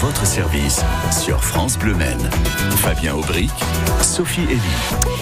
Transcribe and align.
votre 0.00 0.26
service 0.26 0.82
sur 1.12 1.44
France 1.44 1.78
Bleu 1.78 1.94
Maine. 1.94 2.30
Fabien 2.76 3.14
Aubric, 3.14 3.50
Sophie 4.02 4.42
Elie. 4.42 4.60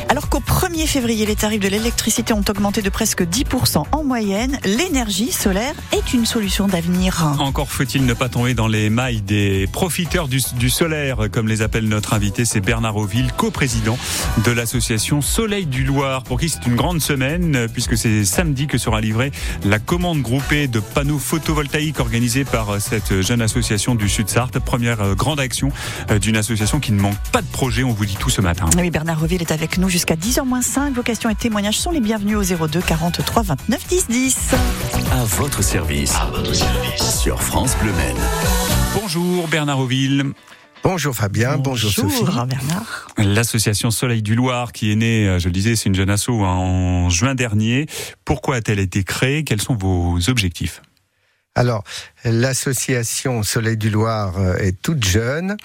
Alors 0.08 0.28
qu'au 0.28 0.40
1er 0.40 0.86
février, 0.86 1.26
les 1.26 1.36
tarifs 1.36 1.60
de 1.60 1.68
l'électricité 1.68 2.32
ont 2.32 2.44
augmenté 2.48 2.80
de 2.80 2.88
presque 2.88 3.22
10% 3.22 3.84
en 3.92 4.04
moyenne, 4.04 4.58
l'énergie 4.64 5.30
solaire 5.30 5.74
est 5.92 6.14
une 6.14 6.26
solution 6.26 6.68
d'avenir. 6.68 7.34
Encore 7.38 7.70
faut-il 7.70 8.06
ne 8.06 8.14
pas 8.14 8.28
tomber 8.28 8.54
dans 8.54 8.68
les 8.68 8.88
mailles 8.88 9.20
des 9.20 9.66
profiteurs 9.72 10.28
du, 10.28 10.40
du 10.56 10.70
solaire, 10.70 11.28
comme 11.30 11.48
les 11.48 11.62
appelle 11.62 11.88
notre 11.88 12.14
invité, 12.14 12.44
c'est 12.44 12.60
Bernard 12.60 12.96
Auville, 12.96 13.30
coprésident 13.36 13.98
de 14.44 14.52
l'association 14.52 15.20
Soleil 15.20 15.66
du 15.66 15.84
Loir, 15.84 16.22
pour 16.22 16.40
qui 16.40 16.48
c'est 16.48 16.66
une 16.66 16.76
grande 16.76 17.00
semaine, 17.00 17.68
puisque 17.72 17.96
c'est 17.96 18.24
samedi 18.24 18.66
que 18.66 18.78
sera 18.78 19.00
livrée 19.00 19.32
la 19.64 19.78
commande 19.78 20.22
groupée 20.22 20.66
de 20.66 20.80
panneaux 20.80 21.18
photovoltaïques 21.18 22.00
organisée 22.00 22.44
par 22.44 22.80
cette 22.80 23.20
jeune 23.20 23.42
association 23.42 23.94
du 23.94 24.08
Sud-Sarthe. 24.08 24.61
Première 24.64 25.00
euh, 25.00 25.14
grande 25.14 25.40
action 25.40 25.70
euh, 26.10 26.18
d'une 26.18 26.36
association 26.36 26.80
qui 26.80 26.92
ne 26.92 27.00
manque 27.00 27.18
pas 27.32 27.42
de 27.42 27.46
projet, 27.46 27.84
on 27.84 27.92
vous 27.92 28.06
dit 28.06 28.16
tout 28.16 28.30
ce 28.30 28.40
matin. 28.40 28.66
Oui, 28.76 28.90
Bernard 28.90 29.22
Auville 29.22 29.42
est 29.42 29.52
avec 29.52 29.78
nous 29.78 29.88
jusqu'à 29.88 30.14
10h05. 30.14 30.94
Vos 30.94 31.02
questions 31.02 31.30
et 31.30 31.34
témoignages 31.34 31.78
sont 31.78 31.90
les 31.90 32.00
bienvenus 32.00 32.36
au 32.36 32.66
02 32.68 32.80
43 32.80 33.42
29 33.42 33.86
10 33.86 34.06
10. 34.08 34.38
À 35.12 35.24
votre 35.24 35.62
service. 35.62 36.14
Sur 36.96 37.42
France 37.42 37.76
Bleu 37.80 37.92
Maine. 37.92 38.16
Bonjour 39.00 39.48
Bernard 39.48 39.80
Auville. 39.80 40.32
Bonjour 40.82 41.14
Fabien, 41.14 41.58
bonjour, 41.58 41.92
Sophie. 41.92 42.24
Bernard. 42.24 43.06
L'association 43.16 43.92
Soleil 43.92 44.20
du 44.20 44.34
Loir 44.34 44.72
qui 44.72 44.90
est 44.90 44.96
née, 44.96 45.28
euh, 45.28 45.38
je 45.38 45.46
le 45.46 45.52
disais, 45.52 45.76
c'est 45.76 45.88
une 45.88 45.94
jeune 45.94 46.10
asso 46.10 46.30
hein, 46.30 46.46
en 46.46 47.08
juin 47.08 47.36
dernier. 47.36 47.86
Pourquoi 48.24 48.56
a-t-elle 48.56 48.80
été 48.80 49.04
créée? 49.04 49.44
Quels 49.44 49.62
sont 49.62 49.76
vos 49.76 50.18
objectifs? 50.28 50.82
Alors, 51.54 51.84
l'association 52.24 53.42
Soleil 53.42 53.76
du 53.76 53.90
Loir 53.90 54.38
euh, 54.38 54.56
est 54.56 54.80
toute 54.80 55.04
jeune 55.04 55.56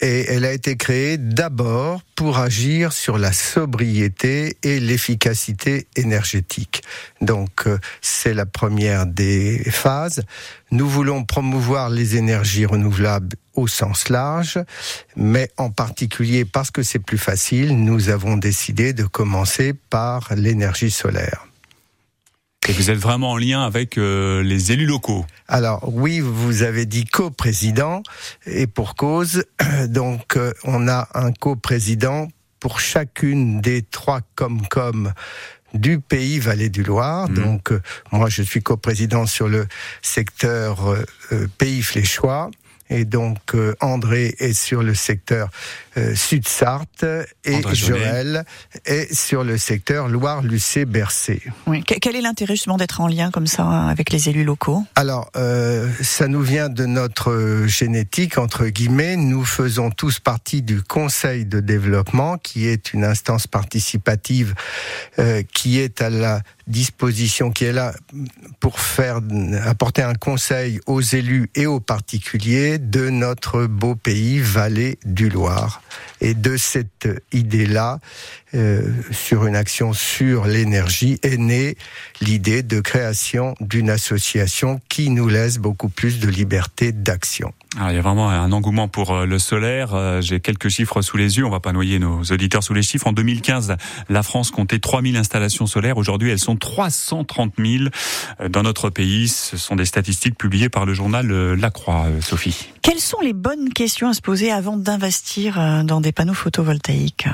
et 0.00 0.26
elle 0.28 0.44
a 0.44 0.52
été 0.52 0.76
créée 0.76 1.16
d'abord 1.16 2.02
pour 2.16 2.38
agir 2.38 2.92
sur 2.92 3.16
la 3.16 3.32
sobriété 3.32 4.58
et 4.62 4.78
l'efficacité 4.78 5.86
énergétique. 5.96 6.82
Donc 7.22 7.66
euh, 7.66 7.78
c'est 8.02 8.34
la 8.34 8.44
première 8.44 9.06
des 9.06 9.58
phases. 9.70 10.22
Nous 10.70 10.88
voulons 10.88 11.24
promouvoir 11.24 11.88
les 11.88 12.16
énergies 12.16 12.66
renouvelables 12.66 13.36
au 13.54 13.68
sens 13.68 14.10
large, 14.10 14.58
mais 15.16 15.50
en 15.56 15.70
particulier 15.70 16.44
parce 16.44 16.70
que 16.70 16.82
c'est 16.82 16.98
plus 16.98 17.18
facile, 17.18 17.82
nous 17.82 18.10
avons 18.10 18.36
décidé 18.36 18.92
de 18.92 19.04
commencer 19.04 19.72
par 19.72 20.34
l'énergie 20.34 20.90
solaire. 20.90 21.46
Et 22.68 22.72
vous 22.72 22.90
êtes 22.90 22.98
vraiment 22.98 23.32
en 23.32 23.36
lien 23.36 23.62
avec 23.64 23.96
euh, 23.96 24.42
les 24.42 24.72
élus 24.72 24.86
locaux. 24.86 25.24
Alors 25.46 25.88
oui, 25.92 26.18
vous 26.18 26.62
avez 26.64 26.84
dit 26.84 27.04
coprésident 27.04 28.02
et 28.44 28.66
pour 28.66 28.96
cause. 28.96 29.44
Donc 29.88 30.36
euh, 30.36 30.52
on 30.64 30.88
a 30.88 31.08
un 31.14 31.30
coprésident 31.30 32.26
pour 32.58 32.80
chacune 32.80 33.60
des 33.60 33.82
trois 33.82 34.20
Comcom 34.34 35.12
du 35.74 36.00
pays 36.00 36.40
Vallée 36.40 36.68
du 36.68 36.82
Loir. 36.82 37.28
Donc 37.28 37.70
euh, 37.70 37.80
moi 38.10 38.28
je 38.28 38.42
suis 38.42 38.62
coprésident 38.62 39.26
sur 39.26 39.48
le 39.48 39.66
secteur 40.02 40.88
euh, 41.32 41.46
pays 41.58 41.82
fléchois. 41.82 42.50
Et 42.90 43.04
donc 43.04 43.38
euh, 43.54 43.74
André 43.80 44.34
est 44.38 44.52
sur 44.52 44.82
le 44.82 44.94
secteur 44.94 45.48
euh, 45.96 46.14
Sud-Sarthe 46.14 47.04
et. 47.44 47.62
Joël 47.72 48.44
est 48.84 49.12
sur 49.12 49.42
le 49.44 49.58
secteur 49.58 50.08
Loire-Lucé-Bercé. 50.08 51.42
Oui. 51.66 51.82
Que- 51.84 51.94
Quel 52.00 52.16
est 52.16 52.20
l'intérêt 52.20 52.54
justement 52.54 52.76
d'être 52.76 53.00
en 53.00 53.08
lien 53.08 53.30
comme 53.30 53.46
ça 53.46 53.66
avec 53.88 54.10
les 54.10 54.28
élus 54.28 54.44
locaux? 54.44 54.84
Alors, 54.94 55.30
euh, 55.36 55.90
ça 56.02 56.28
nous 56.28 56.42
vient 56.42 56.68
de 56.68 56.86
notre 56.86 57.64
génétique, 57.66 58.38
entre 58.38 58.66
guillemets. 58.66 59.16
Nous 59.16 59.44
faisons 59.44 59.90
tous 59.90 60.20
partie 60.20 60.62
du 60.62 60.82
Conseil 60.82 61.44
de 61.44 61.60
développement, 61.60 62.38
qui 62.38 62.66
est 62.68 62.92
une 62.92 63.04
instance 63.04 63.46
participative 63.46 64.54
euh, 65.18 65.42
qui 65.52 65.80
est 65.80 66.00
à 66.00 66.10
la 66.10 66.40
disposition, 66.66 67.50
qui 67.50 67.64
est 67.64 67.72
là 67.72 67.94
pour 68.60 68.80
faire 68.80 69.20
apporter 69.64 70.02
un 70.02 70.14
conseil 70.14 70.80
aux 70.86 71.00
élus 71.00 71.48
et 71.54 71.66
aux 71.66 71.80
particuliers 71.80 72.78
de 72.78 73.08
notre 73.08 73.66
beau 73.66 73.94
pays, 73.94 74.40
Vallée 74.40 74.98
du 75.04 75.28
Loir. 75.28 75.82
Et 76.20 76.34
de 76.34 76.56
cette 76.56 77.08
idée-là, 77.32 78.00
euh, 78.54 78.92
sur 79.10 79.46
une 79.46 79.56
action 79.56 79.92
sur 79.92 80.46
l'énergie, 80.46 81.18
est 81.22 81.36
née 81.36 81.76
l'idée 82.20 82.62
de 82.62 82.80
création 82.80 83.54
d'une 83.60 83.90
association 83.90 84.80
qui 84.88 85.10
nous 85.10 85.28
laisse 85.28 85.58
beaucoup 85.58 85.88
plus 85.88 86.20
de 86.20 86.28
liberté 86.28 86.92
d'action. 86.92 87.52
Alors, 87.76 87.90
il 87.90 87.96
y 87.96 87.98
a 87.98 88.02
vraiment 88.02 88.30
un 88.30 88.52
engouement 88.52 88.88
pour 88.88 89.10
euh, 89.10 89.26
le 89.26 89.38
solaire. 89.38 89.94
Euh, 89.94 90.22
J'ai 90.22 90.40
quelques 90.40 90.70
chiffres 90.70 91.02
sous 91.02 91.18
les 91.18 91.36
yeux. 91.36 91.44
On 91.44 91.50
va 91.50 91.60
pas 91.60 91.72
noyer 91.72 91.98
nos 91.98 92.22
auditeurs 92.22 92.62
sous 92.62 92.72
les 92.72 92.82
chiffres. 92.82 93.06
En 93.06 93.12
2015, 93.12 93.76
la 94.08 94.22
France 94.22 94.50
comptait 94.50 94.78
3000 94.78 95.16
installations 95.16 95.66
solaires. 95.66 95.98
Aujourd'hui, 95.98 96.30
elles 96.30 96.38
sont 96.38 96.56
330 96.56 97.52
000 97.58 97.84
euh, 98.40 98.48
dans 98.48 98.62
notre 98.62 98.88
pays. 98.88 99.28
Ce 99.28 99.58
sont 99.58 99.76
des 99.76 99.84
statistiques 99.84 100.38
publiées 100.38 100.70
par 100.70 100.86
le 100.86 100.94
journal 100.94 101.26
La 101.54 101.70
Croix, 101.70 102.06
Sophie. 102.20 102.68
Quelles 102.80 103.00
sont 103.00 103.20
les 103.20 103.34
bonnes 103.34 103.72
questions 103.72 104.08
à 104.08 104.14
se 104.14 104.22
poser 104.22 104.50
avant 104.50 104.76
d'investir 104.76 105.84
dans 105.84 106.00
des 106.00 106.12
panneaux 106.12 106.34
photovoltaïques? 106.34 107.28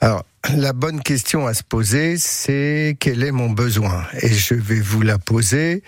Alors, 0.00 0.24
la 0.54 0.72
bonne 0.72 1.00
question 1.02 1.46
à 1.46 1.54
se 1.54 1.62
poser, 1.62 2.16
c'est 2.16 2.96
quel 3.00 3.22
est 3.22 3.32
mon 3.32 3.50
besoin? 3.50 4.04
Et 4.22 4.32
je 4.32 4.54
vais 4.54 4.80
vous 4.80 5.02
la 5.02 5.18
poser. 5.18 5.82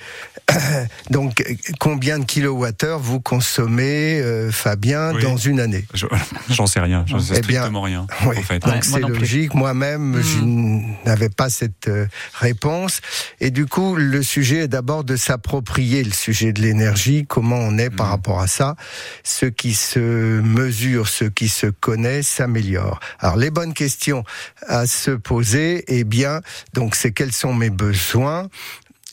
Donc, 1.11 1.45
combien 1.79 2.19
de 2.19 2.25
kilowattheures 2.25 2.99
vous 2.99 3.21
consommez, 3.21 4.21
euh, 4.21 4.51
Fabien, 4.51 5.15
Oui. 5.15 5.23
dans 5.23 5.37
une 5.37 5.61
année? 5.61 5.85
Je- 5.95 6.07
J'en 6.51 6.67
sais 6.67 6.81
rien. 6.81 7.05
Je 7.07 7.17
sais 7.19 7.35
Eh 7.37 7.41
bien, 7.43 7.61
strictement 7.61 7.83
rien. 7.83 8.07
Oui, 8.27 8.37
en 8.39 8.43
fait. 8.43 8.59
donc 8.59 8.75
Ouais, 8.75 8.81
c'est 8.83 9.01
logique. 9.01 9.55
Moi-même, 9.55 10.21
je 10.23 11.09
n'avais 11.09 11.29
pas 11.29 11.49
cette 11.49 11.89
euh, 11.89 12.07
réponse. 12.35 13.01
Et 13.41 13.51
du 13.51 13.67
coup, 13.67 13.95
le 13.97 14.23
sujet 14.23 14.59
est 14.65 14.69
d'abord 14.69 15.05
de 15.05 15.17
s'approprier 15.17 16.03
le 16.03 16.13
sujet 16.13 16.53
de 16.53 16.61
l'énergie, 16.61 17.25
comment 17.27 17.59
on 17.59 17.79
est 17.79 17.91
par 17.91 18.07
Mhm. 18.07 18.13
rapport 18.13 18.41
à 18.41 18.47
ça. 18.49 18.75
Ce 19.23 19.47
qui 19.47 19.75
se 19.75 20.41
mesure, 20.41 21.09
ce 21.09 21.25
qui 21.25 21.49
se 21.49 21.67
connaît, 21.67 22.23
s'améliore. 22.23 22.99
Alors, 23.21 23.37
les 23.37 23.51
bonnes 23.51 23.75
questions 23.75 24.25
à 24.67 24.87
se 24.87 25.11
poser, 25.11 25.85
eh 25.89 26.05
bien, 26.05 26.41
donc, 26.73 26.95
c'est 26.95 27.13
quels 27.13 27.33
sont 27.33 27.55
mes 27.55 27.71
besoins. 27.71 28.49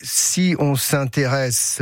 Si 0.02 0.56
on 0.60 0.76
s'intéresse 0.76 1.82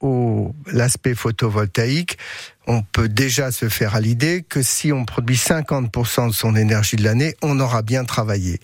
au 0.00 0.54
l'aspect 0.66 1.14
photovoltaïque, 1.14 2.18
on 2.66 2.82
peut 2.82 3.08
déjà 3.08 3.52
se 3.52 3.68
faire 3.68 3.94
à 3.94 4.00
l'idée 4.00 4.44
que 4.48 4.62
si 4.62 4.92
on 4.92 5.04
produit 5.04 5.36
50% 5.36 6.28
de 6.28 6.32
son 6.32 6.56
énergie 6.56 6.96
de 6.96 7.04
l'année, 7.04 7.36
on 7.42 7.58
aura 7.60 7.82
bien 7.82 8.04
travaillé. 8.04 8.60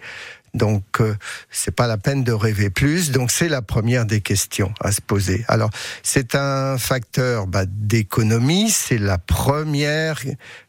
Donc, 0.54 0.84
euh, 1.00 1.14
c'est 1.50 1.75
pas 1.75 1.86
la 1.86 1.98
peine 1.98 2.25
de 2.25 2.32
rêver 2.32 2.70
plus. 2.70 3.10
Donc, 3.10 3.31
c'est 3.31 3.48
la 3.48 3.62
première 3.62 4.06
des 4.06 4.20
questions 4.20 4.72
à 4.81 4.92
se 4.92 5.00
poser. 5.00 5.44
Alors, 5.48 5.70
c'est 6.03 6.34
un 6.34 6.78
facteur 6.78 7.47
bah, 7.47 7.64
d'économie. 7.66 8.70
C'est 8.70 8.98
la 8.98 9.19
première 9.19 10.20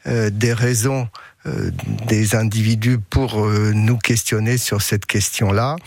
euh, 0.08 0.30
des 0.30 0.54
raisons 0.54 1.08
euh, 1.46 1.72
des 2.08 2.36
individus 2.36 3.00
pour 3.00 3.46
euh, 3.46 3.72
nous 3.74 3.98
questionner 3.98 4.58
sur 4.58 4.82
cette 4.82 5.06
question-là. 5.06 5.78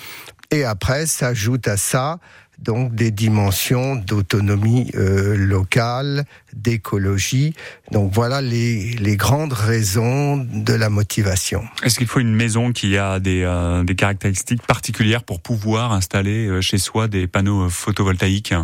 Et 0.50 0.64
après, 0.64 1.04
s'ajoute 1.04 1.68
à 1.68 1.76
ça 1.76 2.18
donc 2.62 2.94
des 2.94 3.10
dimensions 3.10 3.96
d'autonomie 3.96 4.90
euh, 4.94 5.36
locale, 5.36 6.24
d'écologie. 6.54 7.54
Donc 7.90 8.12
voilà 8.12 8.40
les, 8.40 8.92
les 8.92 9.16
grandes 9.16 9.52
raisons 9.52 10.36
de 10.36 10.72
la 10.72 10.88
motivation. 10.88 11.64
Est-ce 11.82 11.98
qu'il 11.98 12.06
faut 12.06 12.20
une 12.20 12.34
maison 12.34 12.72
qui 12.72 12.96
a 12.96 13.20
des, 13.20 13.42
euh, 13.42 13.82
des 13.84 13.94
caractéristiques 13.94 14.66
particulières 14.66 15.24
pour 15.24 15.40
pouvoir 15.40 15.92
installer 15.92 16.46
euh, 16.46 16.60
chez 16.60 16.78
soi 16.78 17.08
des 17.08 17.26
panneaux 17.26 17.66
euh, 17.66 17.68
photovoltaïques? 17.68 18.54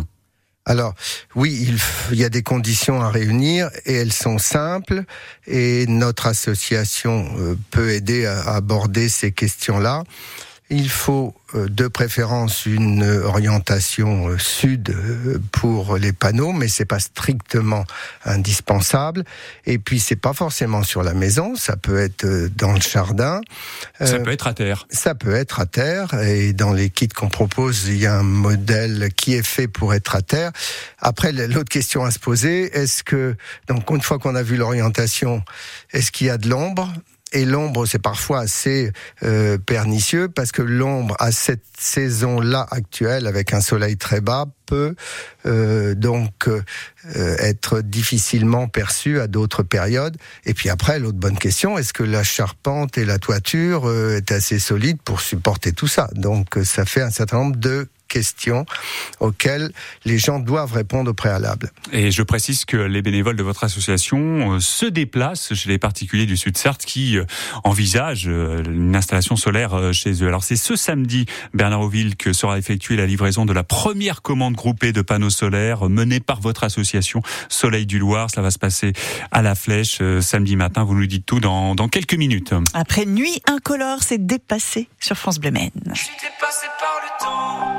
Alors, 0.65 0.93
oui, 1.35 1.75
il, 2.11 2.17
y 2.17 2.23
a 2.23 2.29
des 2.29 2.43
conditions 2.43 3.01
à 3.01 3.09
réunir 3.09 3.69
et 3.85 3.93
elles 3.93 4.13
sont 4.13 4.37
simples 4.37 5.03
et 5.47 5.87
notre 5.87 6.27
association 6.27 7.27
euh, 7.39 7.55
peut 7.71 7.89
aider 7.89 8.25
à 8.25 8.39
à 8.41 8.55
aborder 8.55 9.09
ces 9.09 9.31
questions-là. 9.31 10.03
Il 10.71 10.89
faut 10.89 11.33
euh, 11.55 11.67
de 11.67 11.87
préférence 11.87 12.67
une 12.67 13.03
orientation 13.03 14.27
euh, 14.27 14.37
sud 14.37 14.91
euh, 14.91 15.39
pour 15.51 15.97
les 15.97 16.13
panneaux, 16.13 16.51
mais 16.53 16.67
c'est 16.67 16.85
pas 16.85 16.99
strictement 16.99 17.85
indispensable. 18.23 19.23
Et 19.65 19.79
puis 19.79 19.99
c'est 19.99 20.15
pas 20.15 20.33
forcément 20.33 20.83
sur 20.83 21.01
la 21.03 21.13
maison, 21.15 21.55
ça 21.55 21.75
peut 21.75 21.97
être 21.99 22.25
dans 22.55 22.73
le 22.73 22.81
jardin. 22.81 23.41
Ça 23.99 24.05
Euh, 24.15 24.19
peut 24.19 24.31
être 24.31 24.47
à 24.47 24.53
terre. 24.53 24.85
ça 24.91 25.15
peut 25.15 25.33
être 25.33 25.59
à 25.59 25.65
terre 25.65 26.13
et 26.21 26.53
dans 26.53 26.71
les 26.73 26.89
kits 26.91 27.07
qu'on 27.07 27.29
propose, 27.29 27.85
il 27.87 27.97
y 27.97 28.05
a 28.05 28.15
un 28.17 28.23
modèle 28.23 29.09
qui 29.15 29.33
est 29.33 29.45
fait 29.45 29.67
pour 29.67 29.93
être 29.93 30.15
à 30.15 30.21
terre. 30.21 30.51
Après, 30.99 31.31
l'autre 31.31 31.69
question 31.69 32.03
à 32.05 32.11
se 32.11 32.19
poser, 32.19 32.65
est-ce 32.77 33.03
que, 33.03 33.35
donc 33.67 33.89
une 33.89 34.01
fois 34.01 34.19
qu'on 34.19 34.35
a 34.35 34.43
vu 34.43 34.55
l'orientation, 34.55 35.43
est-ce 35.91 36.11
qu'il 36.11 36.27
y 36.27 36.29
a 36.29 36.37
de 36.37 36.47
l'ombre? 36.47 36.93
Et 37.31 37.45
l'ombre, 37.45 37.85
c'est 37.85 38.01
parfois 38.01 38.39
assez 38.39 38.91
euh, 39.23 39.57
pernicieux 39.57 40.29
parce 40.29 40.51
que 40.51 40.61
l'ombre 40.61 41.15
à 41.19 41.31
cette 41.31 41.63
saison-là 41.77 42.65
actuelle, 42.71 43.27
avec 43.27 43.53
un 43.53 43.61
soleil 43.61 43.97
très 43.97 44.19
bas, 44.19 44.47
peut 44.65 44.95
euh, 45.45 45.95
donc 45.95 46.47
euh, 46.47 46.61
être 47.39 47.81
difficilement 47.81 48.67
perçue 48.67 49.19
à 49.19 49.27
d'autres 49.27 49.63
périodes. 49.63 50.17
Et 50.45 50.53
puis 50.53 50.69
après, 50.69 50.99
l'autre 50.99 51.17
bonne 51.17 51.37
question, 51.37 51.77
est-ce 51.77 51.93
que 51.93 52.03
la 52.03 52.23
charpente 52.23 52.97
et 52.97 53.05
la 53.05 53.19
toiture 53.19 53.87
euh, 53.87 54.17
est 54.17 54.31
assez 54.31 54.59
solide 54.59 54.97
pour 55.03 55.21
supporter 55.21 55.71
tout 55.71 55.87
ça? 55.87 56.09
Donc 56.13 56.57
ça 56.63 56.85
fait 56.85 57.01
un 57.01 57.11
certain 57.11 57.37
nombre 57.37 57.57
de 57.57 57.87
questions 58.09 58.65
auxquelles 59.21 59.71
les 60.03 60.17
gens 60.17 60.39
doivent 60.39 60.73
répondre 60.73 61.11
au 61.11 61.13
préalable. 61.13 61.71
Et 61.93 62.11
je 62.11 62.23
précise 62.23 62.65
que 62.65 62.77
les 62.77 63.01
bénévoles 63.01 63.37
de 63.37 63.43
votre 63.43 63.63
association 63.63 64.55
euh, 64.55 64.59
se 64.59 64.85
déplacent 64.85 65.53
chez 65.53 65.69
les 65.69 65.77
particuliers 65.77 66.25
du 66.25 66.35
Sud-Sarthe 66.35 66.83
qui 66.85 67.17
euh, 67.17 67.25
envisagent 67.63 68.27
euh, 68.27 68.63
une 68.65 68.95
installation 68.95 69.35
solaire 69.35 69.93
chez 69.93 70.23
eux. 70.23 70.27
Alors 70.27 70.43
c'est 70.43 70.55
ce 70.55 70.75
samedi, 70.75 71.25
Bernard 71.53 71.81
Auville, 71.81 72.15
que 72.17 72.33
sera 72.33 72.57
effectuée 72.57 72.95
la 72.95 73.05
livraison 73.05 73.45
de 73.45 73.53
la 73.53 73.63
première 73.63 74.21
commande 74.21 74.55
groupée 74.55 74.91
de 74.91 75.01
panneaux 75.01 75.29
solaires 75.29 75.87
menée 75.87 76.19
par 76.19 76.41
votre 76.41 76.63
association 76.63 77.21
Soleil 77.47 77.85
du 77.85 77.99
Loir. 77.99 78.29
Ça 78.29 78.41
va 78.41 78.51
se 78.51 78.59
passer 78.59 78.93
à 79.31 79.41
la 79.41 79.55
Flèche 79.55 80.01
samedi 80.21 80.55
matin. 80.55 80.83
Vous 80.83 80.95
nous 80.95 81.05
dites 81.05 81.25
tout 81.25 81.39
dans, 81.39 81.75
dans 81.75 81.87
quelques 81.87 82.15
minutes. 82.15 82.53
Après 82.73 83.05
nuit 83.05 83.41
incolore, 83.47 84.01
c'est 84.01 84.25
dépassé 84.25 84.89
sur 84.99 85.15
France 85.15 85.39
Bleu 85.39 85.51
Maine. 85.51 85.71
Je 85.93 85.99
suis 85.99 86.15
dépassé 86.15 86.67
par 86.79 87.01
le 87.03 87.23
temps. 87.23 87.78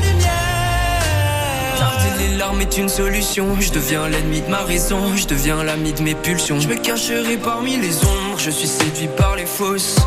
Les 2.17 2.37
larmes 2.37 2.61
est 2.61 2.77
une 2.77 2.89
solution. 2.89 3.59
Je 3.59 3.71
deviens 3.71 4.07
l'ennemi 4.07 4.41
de 4.41 4.49
ma 4.49 4.63
raison. 4.63 5.15
Je 5.15 5.27
deviens 5.27 5.63
l'ami 5.63 5.93
de 5.93 6.01
mes 6.01 6.15
pulsions. 6.15 6.59
Je 6.59 6.67
me 6.67 6.75
cacherai 6.75 7.37
parmi 7.37 7.77
les 7.77 7.97
ombres. 7.97 8.37
Je 8.37 8.49
suis 8.49 8.67
séduit 8.67 9.09
par 9.17 9.35
les 9.35 9.45
fausses. 9.45 9.97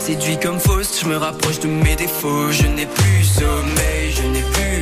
Séduit 0.00 0.38
comme 0.40 0.58
fausse, 0.58 1.00
je 1.00 1.06
me 1.06 1.16
rapproche 1.16 1.60
de 1.60 1.68
mes 1.68 1.94
défauts. 1.94 2.50
Je 2.50 2.66
n'ai 2.66 2.86
plus 2.86 3.24
sommeil, 3.24 4.10
je 4.10 4.22
n'ai 4.22 4.42
plus 4.42 4.81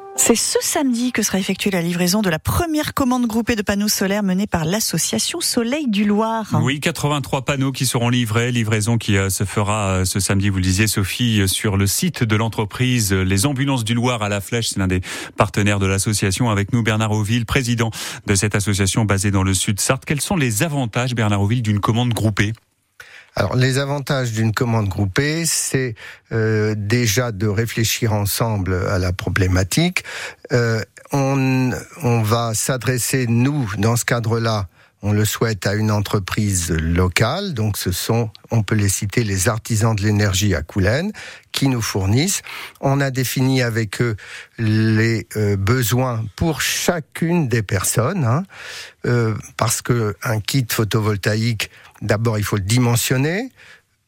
C'est 0.23 0.35
ce 0.35 0.59
samedi 0.61 1.11
que 1.11 1.23
sera 1.23 1.39
effectuée 1.39 1.71
la 1.71 1.81
livraison 1.81 2.21
de 2.21 2.29
la 2.29 2.37
première 2.37 2.93
commande 2.93 3.25
groupée 3.25 3.55
de 3.55 3.63
panneaux 3.63 3.87
solaires 3.87 4.21
menée 4.21 4.45
par 4.45 4.65
l'association 4.65 5.41
Soleil 5.41 5.87
du 5.87 6.05
Loir. 6.05 6.59
Oui, 6.61 6.79
83 6.79 7.43
panneaux 7.43 7.71
qui 7.71 7.87
seront 7.87 8.09
livrés, 8.09 8.51
livraison 8.51 8.99
qui 8.99 9.17
euh, 9.17 9.31
se 9.31 9.45
fera 9.45 9.87
euh, 9.87 10.05
ce 10.05 10.19
samedi, 10.19 10.49
vous 10.49 10.57
le 10.57 10.61
disiez 10.61 10.85
Sophie, 10.85 11.41
euh, 11.41 11.47
sur 11.47 11.75
le 11.75 11.87
site 11.87 12.23
de 12.23 12.35
l'entreprise 12.35 13.11
Les 13.11 13.47
Ambulances 13.47 13.83
du 13.83 13.95
Loir 13.95 14.21
à 14.21 14.29
la 14.29 14.41
Flèche, 14.41 14.69
c'est 14.69 14.79
l'un 14.79 14.87
des 14.87 15.01
partenaires 15.37 15.79
de 15.79 15.87
l'association. 15.87 16.51
Avec 16.51 16.71
nous 16.71 16.83
Bernard 16.83 17.13
Auville, 17.13 17.47
président 17.47 17.89
de 18.27 18.35
cette 18.35 18.53
association 18.53 19.05
basée 19.05 19.31
dans 19.31 19.43
le 19.43 19.55
sud 19.55 19.79
Sarthe. 19.79 20.05
Quels 20.05 20.21
sont 20.21 20.37
les 20.37 20.61
avantages 20.61 21.15
Bernard 21.15 21.41
Auville 21.41 21.63
d'une 21.63 21.79
commande 21.79 22.13
groupée? 22.13 22.53
Alors, 23.35 23.55
les 23.55 23.77
avantages 23.77 24.33
d'une 24.33 24.51
commande 24.51 24.89
groupée, 24.89 25.45
c'est 25.45 25.95
euh, 26.33 26.75
déjà 26.77 27.31
de 27.31 27.47
réfléchir 27.47 28.11
ensemble 28.11 28.73
à 28.89 28.99
la 28.99 29.13
problématique. 29.13 30.03
Euh, 30.51 30.81
on, 31.13 31.71
va 32.23 32.53
s'adresser, 32.53 33.27
nous, 33.27 33.71
dans 33.77 33.95
ce 33.95 34.03
cadre-là, 34.03 34.67
on 35.01 35.13
le 35.13 35.25
souhaite 35.25 35.65
à 35.65 35.73
une 35.73 35.91
entreprise 35.91 36.71
locale, 36.71 37.53
donc 37.53 37.77
ce 37.77 37.91
sont, 37.91 38.29
on 38.51 38.63
peut 38.63 38.75
les 38.75 38.89
citer, 38.89 39.23
les 39.23 39.49
artisans 39.49 39.95
de 39.95 40.03
l'énergie 40.03 40.53
à 40.53 40.61
Coulennes, 40.61 41.11
qui 41.51 41.69
nous 41.69 41.81
fournissent. 41.81 42.41
On 42.81 43.01
a 43.01 43.11
défini 43.11 43.61
avec 43.61 44.01
eux 44.01 44.15
les 44.59 45.27
euh, 45.37 45.55
besoins 45.55 46.23
pour 46.35 46.61
chacune 46.61 47.47
des 47.47 47.63
personnes, 47.63 48.25
hein, 48.25 48.43
parce 49.57 49.81
que 49.81 50.15
un 50.21 50.39
kit 50.39 50.67
photovoltaïque, 50.69 51.71
d'abord 52.01 52.37
il 52.37 52.43
faut 52.43 52.57
le 52.57 52.63
dimensionner. 52.63 53.51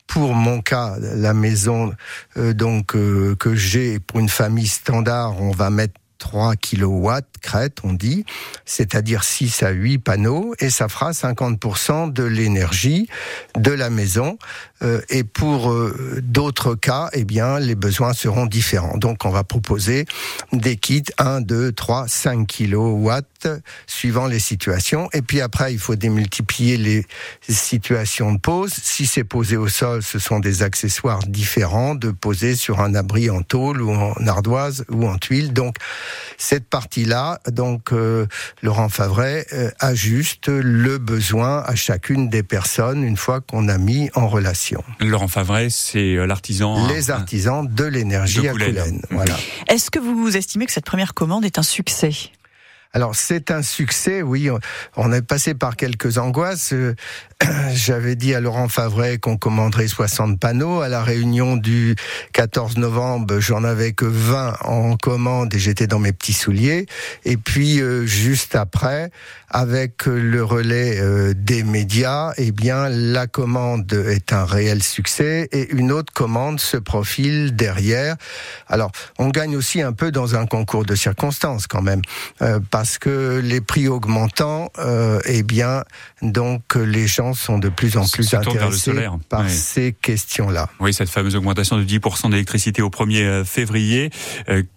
Pour 0.07 0.33
mon 0.33 0.61
cas, 0.61 0.97
la 0.99 1.33
maison 1.33 1.93
euh, 2.37 2.53
donc 2.53 2.95
euh, 2.95 3.35
que 3.39 3.55
j'ai 3.55 3.99
pour 3.99 4.19
une 4.19 4.29
famille 4.29 4.67
standard, 4.67 5.41
on 5.41 5.51
va 5.51 5.69
mettre 5.69 5.95
3 6.19 6.55
kW 6.55 7.09
crête, 7.43 7.77
on 7.83 7.93
dit, 7.93 8.25
c'est-à-dire 8.65 9.23
6 9.23 9.61
à 9.61 9.69
8 9.69 9.99
panneaux, 9.99 10.55
et 10.59 10.71
ça 10.71 10.87
fera 10.87 11.11
50% 11.11 12.11
de 12.11 12.23
l'énergie 12.23 13.07
de 13.55 13.71
la 13.71 13.89
maison. 13.89 14.37
Euh, 14.81 15.01
et 15.09 15.23
pour 15.23 15.71
euh, 15.71 16.19
d'autres 16.23 16.75
cas, 16.75 17.09
eh 17.13 17.23
bien, 17.23 17.59
les 17.59 17.75
besoins 17.75 18.13
seront 18.13 18.45
différents. 18.45 18.97
Donc, 18.97 19.25
on 19.25 19.29
va 19.29 19.43
proposer 19.43 20.05
des 20.51 20.75
kits 20.75 21.03
1, 21.17 21.41
2, 21.41 21.71
3, 21.71 22.07
5 22.07 22.47
kilowatts 22.47 23.47
suivant 23.87 24.27
les 24.27 24.39
situations. 24.39 25.09
Et 25.13 25.21
puis 25.21 25.41
après, 25.41 25.73
il 25.73 25.79
faut 25.79 25.95
démultiplier 25.95 26.77
les 26.77 27.05
situations 27.47 28.33
de 28.33 28.39
pose. 28.39 28.71
Si 28.71 29.05
c'est 29.05 29.23
posé 29.23 29.57
au 29.57 29.67
sol, 29.67 30.03
ce 30.03 30.19
sont 30.19 30.39
des 30.39 30.63
accessoires 30.63 31.19
différents 31.27 31.95
de 31.95 32.11
poser 32.11 32.55
sur 32.55 32.79
un 32.81 32.95
abri 32.95 33.29
en 33.29 33.41
tôle 33.41 33.81
ou 33.81 33.91
en 33.91 34.13
ardoise 34.27 34.85
ou 34.89 35.07
en 35.07 35.17
tuile. 35.17 35.53
Donc, 35.53 35.77
cette 36.37 36.67
partie-là, 36.67 37.32
donc, 37.51 37.91
euh, 37.91 38.25
Laurent 38.61 38.89
Favret 38.89 39.45
ajuste 39.79 40.49
le 40.49 40.97
besoin 40.97 41.63
à 41.65 41.75
chacune 41.75 42.29
des 42.29 42.43
personnes 42.43 43.03
une 43.03 43.17
fois 43.17 43.41
qu'on 43.41 43.67
a 43.67 43.77
mis 43.77 44.09
en 44.15 44.27
relation. 44.27 44.83
Laurent 44.99 45.27
Favret, 45.27 45.69
c'est 45.69 46.15
euh, 46.15 46.25
l'artisan. 46.25 46.87
Les 46.87 47.11
artisans 47.11 47.67
de 47.67 47.83
l'énergie 47.83 48.47
à 48.47 48.51
Coulennes. 48.51 49.01
Voilà. 49.11 49.35
Est-ce 49.67 49.91
que 49.91 49.99
vous 49.99 50.35
estimez 50.35 50.65
que 50.65 50.71
cette 50.71 50.85
première 50.85 51.13
commande 51.13 51.45
est 51.45 51.57
un 51.57 51.63
succès? 51.63 52.11
Alors 52.95 53.15
c'est 53.15 53.49
un 53.49 53.63
succès, 53.63 54.21
oui. 54.21 54.49
On 54.95 55.11
est 55.11 55.23
passé 55.23 55.55
par 55.55 55.75
quelques 55.75 56.19
angoisses. 56.19 56.73
Euh, 56.73 56.93
j'avais 57.73 58.15
dit 58.15 58.35
à 58.35 58.39
Laurent 58.39 58.69
Favret 58.69 59.17
qu'on 59.17 59.35
commanderait 59.35 59.87
60 59.87 60.39
panneaux. 60.39 60.81
À 60.81 60.89
la 60.89 61.01
réunion 61.01 61.57
du 61.57 61.95
14 62.33 62.77
novembre, 62.77 63.39
j'en 63.39 63.63
avais 63.63 63.93
que 63.93 64.05
20 64.05 64.57
en 64.65 64.95
commande 64.95 65.55
et 65.55 65.59
j'étais 65.59 65.87
dans 65.87 65.97
mes 65.97 66.13
petits 66.13 66.33
souliers. 66.33 66.85
Et 67.25 67.35
puis 67.35 67.81
euh, 67.81 68.05
juste 68.05 68.55
après, 68.55 69.09
avec 69.49 70.05
le 70.05 70.43
relais 70.43 70.99
euh, 70.99 71.33
des 71.35 71.63
médias, 71.63 72.33
eh 72.37 72.51
bien 72.51 72.89
la 72.89 73.25
commande 73.25 73.91
est 73.91 74.33
un 74.33 74.45
réel 74.45 74.83
succès 74.83 75.49
et 75.51 75.71
une 75.73 75.91
autre 75.91 76.13
commande 76.13 76.59
se 76.59 76.77
profile 76.77 77.55
derrière. 77.55 78.17
Alors 78.67 78.91
on 79.17 79.29
gagne 79.29 79.55
aussi 79.55 79.81
un 79.81 79.93
peu 79.93 80.11
dans 80.11 80.35
un 80.35 80.45
concours 80.45 80.85
de 80.85 80.93
circonstances 80.93 81.65
quand 81.65 81.81
même 81.81 82.01
que 82.97 83.39
les 83.43 83.61
prix 83.61 83.87
augmentant, 83.87 84.71
euh, 84.77 85.19
eh 85.25 85.43
bien, 85.43 85.83
donc 86.21 86.75
les 86.75 87.07
gens 87.07 87.33
sont 87.33 87.57
de 87.57 87.69
plus 87.69 87.97
en 87.97 88.07
plus 88.07 88.33
intéressés 88.33 88.93
par 89.29 89.49
ces 89.49 89.93
questions-là. 89.93 90.69
Oui, 90.79 90.93
cette 90.93 91.09
fameuse 91.09 91.35
augmentation 91.35 91.77
de 91.77 91.83
10% 91.83 92.29
d'électricité 92.31 92.81
au 92.81 92.89
1er 92.89 93.23
euh, 93.23 93.45
février, 93.45 94.09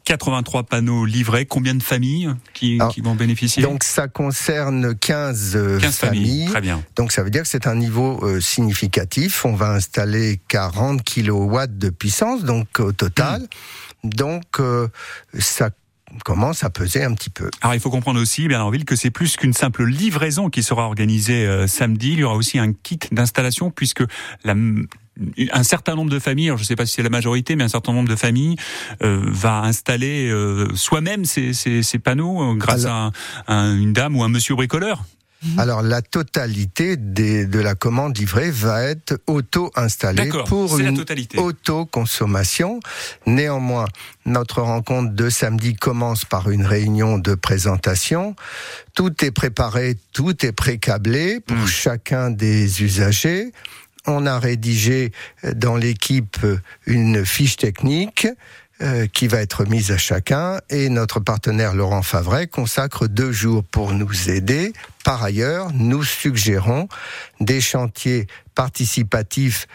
83 0.04 0.60
euh, 0.60 0.62
panneaux 0.64 1.04
livrés, 1.04 1.46
combien 1.46 1.74
de 1.74 1.82
familles 1.82 2.30
qui, 2.54 2.78
qui 2.92 3.00
vont 3.00 3.14
bénéficier? 3.14 3.62
Donc 3.62 3.84
ça 3.84 4.08
concerne 4.08 4.94
15, 4.96 5.78
15 5.80 5.96
familles. 5.96 6.46
Très 6.46 6.60
bien. 6.60 6.82
Donc 6.96 7.12
ça 7.12 7.22
veut 7.22 7.30
dire 7.30 7.42
que 7.42 7.48
c'est 7.48 7.66
un 7.66 7.76
niveau 7.76 8.40
significatif. 8.40 9.44
On 9.44 9.54
va 9.54 9.70
installer 9.70 10.40
40 10.48 11.02
kilowatts 11.02 11.78
de 11.78 11.90
puissance, 11.90 12.44
donc 12.44 12.68
au 12.78 12.92
total. 12.92 13.42
Hmm. 14.02 14.08
Donc 14.10 14.60
ça 15.38 15.70
commence 16.24 16.64
à 16.64 16.70
peser 16.70 17.04
un 17.04 17.14
petit 17.14 17.30
peu. 17.30 17.50
Alors 17.60 17.74
il 17.74 17.80
faut 17.80 17.90
comprendre 17.90 18.20
aussi, 18.20 18.48
Bernardville, 18.48 18.84
que 18.84 18.96
c'est 18.96 19.10
plus 19.10 19.36
qu'une 19.36 19.52
simple 19.52 19.84
livraison 19.84 20.50
qui 20.50 20.62
sera 20.62 20.84
organisée 20.84 21.46
euh, 21.46 21.66
samedi. 21.66 22.12
Il 22.12 22.18
y 22.20 22.24
aura 22.24 22.36
aussi 22.36 22.58
un 22.58 22.72
kit 22.72 22.98
d'installation 23.12 23.70
puisque 23.70 24.02
la, 24.44 24.54
un 25.52 25.62
certain 25.62 25.94
nombre 25.94 26.10
de 26.10 26.18
familles, 26.18 26.48
alors 26.48 26.58
je 26.58 26.62
ne 26.62 26.66
sais 26.66 26.76
pas 26.76 26.86
si 26.86 26.94
c'est 26.94 27.02
la 27.02 27.10
majorité, 27.10 27.56
mais 27.56 27.64
un 27.64 27.68
certain 27.68 27.92
nombre 27.92 28.08
de 28.08 28.16
familles 28.16 28.56
euh, 29.02 29.22
va 29.26 29.60
installer 29.62 30.28
euh, 30.30 30.68
soi-même 30.74 31.24
ces, 31.24 31.52
ces, 31.52 31.82
ces, 31.82 31.98
panneaux 31.98 32.54
grâce 32.56 32.86
à, 32.86 33.10
une 33.48 33.92
dame 33.92 34.16
ou 34.16 34.22
un 34.22 34.28
monsieur 34.28 34.54
bricoleur. 34.54 35.04
Mhm. 35.42 35.58
Alors 35.58 35.82
la 35.82 36.02
totalité 36.02 36.96
de 36.96 37.58
la 37.58 37.74
commande 37.74 38.16
livrée 38.16 38.50
va 38.50 38.82
être 38.82 39.18
auto-installée 39.26 40.30
pour 40.46 40.78
une 40.78 41.04
auto-consommation. 41.36 42.80
Néanmoins, 43.26 43.86
notre 44.24 44.62
rencontre 44.62 45.12
de 45.12 45.28
samedi 45.30 45.74
commence 45.74 46.24
par 46.24 46.50
une 46.50 46.64
réunion 46.64 47.18
de 47.18 47.34
présentation. 47.34 48.34
Tout 48.94 49.24
est 49.24 49.30
préparé, 49.30 49.96
tout 50.12 50.44
est 50.44 50.52
pré-câblé 50.52 51.40
pour 51.40 51.56
mhm. 51.56 51.66
chacun 51.66 52.30
des 52.30 52.82
usagers. 52.82 53.52
On 54.06 54.24
a 54.24 54.38
rédigé 54.38 55.12
dans 55.54 55.76
l'équipe 55.76 56.38
une 56.86 57.26
fiche 57.26 57.56
technique 57.56 58.28
euh, 58.82 59.06
qui 59.06 59.26
va 59.26 59.40
être 59.40 59.64
mise 59.64 59.90
à 59.90 59.96
chacun 59.96 60.60
et 60.68 60.90
notre 60.90 61.18
partenaire 61.18 61.74
Laurent 61.74 62.02
Favret 62.02 62.46
consacre 62.46 63.06
deux 63.06 63.32
jours 63.32 63.64
pour 63.64 63.92
nous 63.92 64.28
aider. 64.28 64.74
Par 65.02 65.22
ailleurs, 65.22 65.70
nous 65.72 66.04
suggérons 66.04 66.86
des 67.40 67.62
chantiers 67.62 68.26
participatifs 68.54 69.66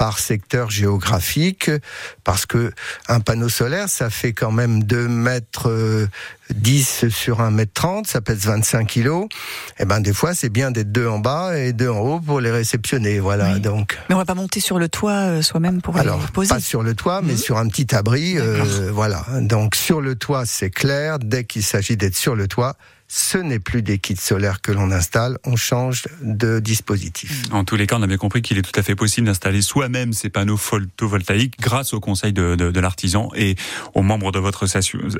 par 0.00 0.18
secteur 0.18 0.70
géographique, 0.70 1.70
parce 2.24 2.46
que 2.46 2.72
un 3.08 3.20
panneau 3.20 3.50
solaire, 3.50 3.90
ça 3.90 4.08
fait 4.08 4.32
quand 4.32 4.50
même 4.50 4.82
2 4.82 5.08
mètres 5.08 6.08
10 6.48 7.04
euh, 7.04 7.10
sur 7.10 7.42
1 7.42 7.50
mètre 7.50 7.74
30, 7.74 8.06
ça 8.06 8.22
pèse 8.22 8.46
25 8.46 8.86
kilos. 8.86 9.24
Et 9.24 9.82
eh 9.82 9.84
ben 9.84 10.00
des 10.00 10.14
fois, 10.14 10.34
c'est 10.34 10.48
bien 10.48 10.70
d'être 10.70 10.90
deux 10.90 11.06
en 11.06 11.18
bas 11.18 11.54
et 11.54 11.74
deux 11.74 11.90
en 11.90 11.98
haut 11.98 12.18
pour 12.18 12.40
les 12.40 12.50
réceptionner. 12.50 13.20
Voilà. 13.20 13.58
Donc. 13.58 13.98
Mais 14.08 14.14
on 14.14 14.18
va 14.18 14.24
pas 14.24 14.34
monter 14.34 14.60
sur 14.60 14.78
le 14.78 14.88
toit 14.88 15.12
euh, 15.12 15.42
soi-même 15.42 15.82
pour 15.82 15.98
Alors, 15.98 16.18
les 16.18 16.28
poser. 16.28 16.48
Pas 16.48 16.60
sur 16.60 16.82
le 16.82 16.94
toit, 16.94 17.20
mais 17.22 17.34
mhm. 17.34 17.38
sur 17.38 17.58
un 17.58 17.68
petit 17.68 17.94
abri. 17.94 18.38
Euh, 18.38 18.90
voilà. 18.94 19.26
Donc 19.42 19.74
sur 19.74 20.00
le 20.00 20.14
toit, 20.14 20.46
c'est 20.46 20.70
clair. 20.70 21.18
Dès 21.18 21.44
qu'il 21.44 21.62
s'agit 21.62 21.98
d'être 21.98 22.16
sur 22.16 22.34
le 22.34 22.48
toit, 22.48 22.74
ce 23.12 23.38
n'est 23.38 23.58
plus 23.58 23.82
des 23.82 23.98
kits 23.98 24.14
solaires 24.14 24.60
que 24.60 24.70
l'on 24.70 24.92
installe, 24.92 25.36
on 25.44 25.56
change 25.56 26.06
de 26.22 26.60
dispositif. 26.60 27.42
En 27.50 27.64
tous 27.64 27.74
les 27.74 27.88
cas, 27.88 27.96
on 27.98 28.02
a 28.02 28.06
bien 28.06 28.18
compris 28.18 28.40
qu'il 28.40 28.56
est 28.56 28.62
tout 28.62 28.78
à 28.78 28.84
fait 28.84 28.94
possible 28.94 29.26
d'installer 29.26 29.62
soi-même 29.62 30.12
ces 30.12 30.30
panneaux 30.30 30.56
photovoltaïques 30.56 31.58
grâce 31.58 31.92
au 31.92 31.98
conseil 31.98 32.32
de, 32.32 32.54
de, 32.54 32.70
de 32.70 32.80
l'artisan 32.80 33.30
et 33.34 33.56
aux 33.94 34.02
membres 34.02 34.30
de 34.30 34.38
votre 34.38 34.64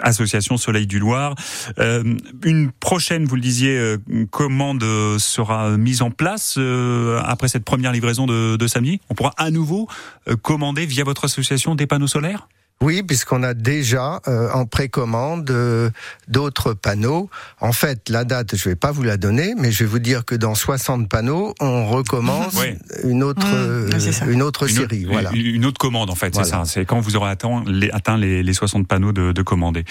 association 0.02 0.56
Soleil 0.56 0.86
du 0.86 1.00
Loir. 1.00 1.34
Euh, 1.80 2.14
une 2.44 2.70
prochaine, 2.70 3.24
vous 3.24 3.34
le 3.34 3.42
disiez, 3.42 3.76
euh, 3.76 3.98
commande 4.30 4.84
sera 5.18 5.76
mise 5.76 6.02
en 6.02 6.12
place 6.12 6.54
euh, 6.58 7.20
après 7.24 7.48
cette 7.48 7.64
première 7.64 7.90
livraison 7.90 8.26
de, 8.26 8.54
de 8.56 8.66
samedi. 8.68 9.00
On 9.08 9.14
pourra 9.14 9.34
à 9.36 9.50
nouveau 9.50 9.88
euh, 10.28 10.36
commander 10.36 10.86
via 10.86 11.02
votre 11.02 11.24
association 11.24 11.74
des 11.74 11.88
panneaux 11.88 12.06
solaires? 12.06 12.46
Oui, 12.82 13.02
puisqu'on 13.02 13.42
a 13.42 13.52
déjà 13.52 14.22
euh, 14.26 14.50
en 14.52 14.64
précommande 14.64 15.50
euh, 15.50 15.90
d'autres 16.28 16.72
panneaux. 16.72 17.28
En 17.60 17.72
fait, 17.72 18.08
la 18.08 18.24
date, 18.24 18.56
je 18.56 18.70
vais 18.70 18.74
pas 18.74 18.90
vous 18.90 19.02
la 19.02 19.18
donner, 19.18 19.54
mais 19.58 19.70
je 19.70 19.84
vais 19.84 19.90
vous 19.90 19.98
dire 19.98 20.24
que 20.24 20.34
dans 20.34 20.54
60 20.54 21.06
panneaux, 21.06 21.54
on 21.60 21.86
recommence 21.86 22.58
une 23.04 23.22
autre 23.22 23.46
mmh, 23.46 24.30
une 24.30 24.40
autre 24.40 24.66
série. 24.66 25.02
Une, 25.02 25.12
voilà. 25.12 25.30
Une 25.34 25.66
autre 25.66 25.78
commande, 25.78 26.08
en 26.08 26.14
fait, 26.14 26.34
c'est 26.34 26.44
ça. 26.44 26.62
C'est 26.64 26.86
quand 26.86 27.00
vous 27.00 27.16
aurez 27.16 27.30
atteint 27.30 27.62
les, 27.66 27.90
atteint 27.90 28.16
les, 28.16 28.42
les 28.42 28.52
60 28.54 28.88
panneaux 28.88 29.12
de, 29.12 29.32
de 29.32 29.42
commandés. 29.42 29.84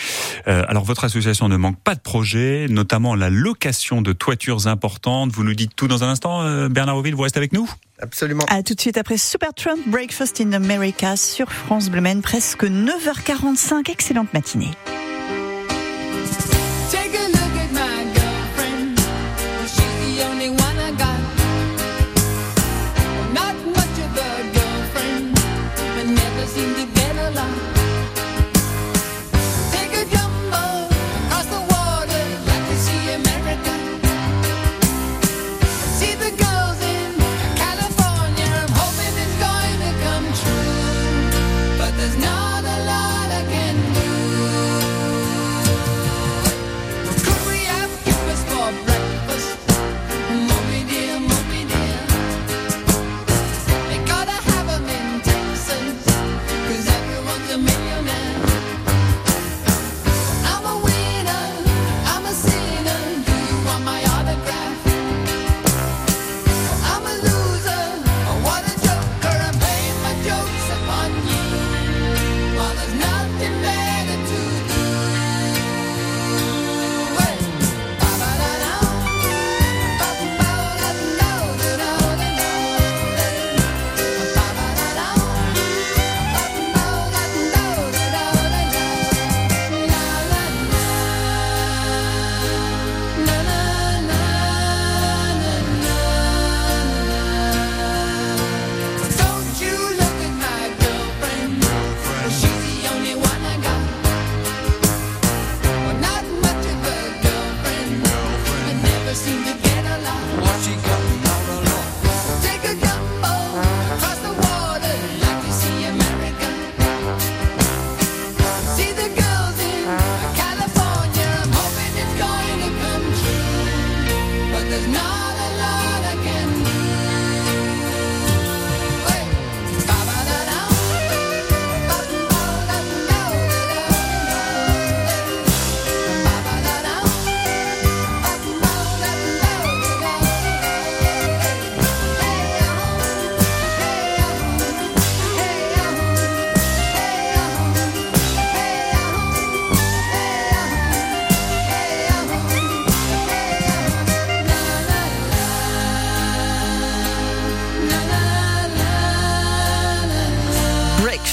Euh, 0.48 0.64
alors, 0.68 0.84
votre 0.84 1.04
association 1.04 1.48
ne 1.48 1.58
manque 1.58 1.80
pas 1.80 1.94
de 1.94 2.02
projets, 2.02 2.66
notamment 2.70 3.14
la 3.14 3.30
location 3.30 4.02
de 4.02 4.14
toitures 4.14 4.66
importantes. 4.66 5.32
Vous 5.32 5.44
nous 5.44 5.54
dites 5.54 5.76
tout 5.76 5.88
dans 5.88 6.04
un 6.04 6.10
instant, 6.10 6.70
Bernard 6.70 6.98
Auville, 6.98 7.14
vous 7.14 7.22
restez 7.22 7.38
avec 7.38 7.54
nous? 7.54 7.70
Absolument. 8.02 8.46
À 8.50 8.64
tout 8.64 8.74
de 8.74 8.82
suite 8.82 8.98
après 8.98 9.18
Super 9.18 9.54
Trump 9.54 9.80
Breakfast 9.88 10.42
in 10.42 10.54
America 10.54 11.16
sur 11.16 11.52
France 11.52 11.90
Bleu 11.90 12.00
presque 12.22 12.64
9h45. 12.64 13.90
Excellente 13.92 14.34
matinée. 14.34 14.72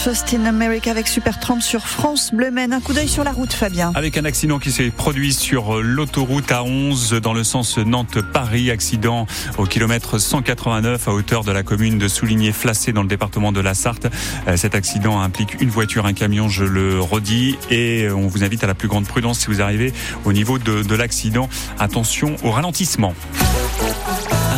In 0.06 0.44
America 0.44 0.92
avec 0.92 1.08
Supertramp 1.08 1.60
sur 1.60 1.88
France 1.88 2.32
Bleu 2.32 2.52
Maine. 2.52 2.72
Un 2.72 2.80
coup 2.80 2.92
d'œil 2.92 3.08
sur 3.08 3.24
la 3.24 3.32
route, 3.32 3.52
Fabien. 3.52 3.90
Avec 3.96 4.16
un 4.16 4.24
accident 4.24 4.60
qui 4.60 4.70
s'est 4.70 4.90
produit 4.90 5.32
sur 5.32 5.82
l'autoroute 5.82 6.48
A11 6.48 7.18
dans 7.18 7.32
le 7.32 7.42
sens 7.42 7.78
Nantes-Paris. 7.78 8.70
Accident 8.70 9.26
au 9.58 9.64
kilomètre 9.64 10.18
189 10.18 11.08
à 11.08 11.12
hauteur 11.12 11.42
de 11.42 11.50
la 11.50 11.64
commune 11.64 11.98
de 11.98 12.06
Souligné-Flacé 12.06 12.92
dans 12.92 13.02
le 13.02 13.08
département 13.08 13.50
de 13.50 13.58
la 13.58 13.74
Sarthe. 13.74 14.06
Euh, 14.46 14.56
cet 14.56 14.76
accident 14.76 15.20
implique 15.20 15.60
une 15.60 15.70
voiture, 15.70 16.06
un 16.06 16.12
camion, 16.12 16.48
je 16.48 16.62
le 16.62 17.00
redis. 17.00 17.58
Et 17.72 18.08
on 18.08 18.28
vous 18.28 18.44
invite 18.44 18.62
à 18.62 18.68
la 18.68 18.74
plus 18.74 18.86
grande 18.86 19.08
prudence 19.08 19.40
si 19.40 19.46
vous 19.48 19.60
arrivez 19.60 19.92
au 20.24 20.32
niveau 20.32 20.60
de 20.60 20.94
l'accident. 20.94 21.48
Attention 21.80 22.36
au 22.44 22.52
ralentissement 22.52 23.12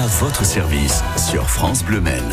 votre 0.09 0.45
service 0.45 1.03
sur 1.17 1.49
France 1.51 1.85
Bleu 1.85 2.01
Maine. 2.01 2.31